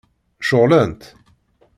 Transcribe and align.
Ceɣlent? 0.47 1.01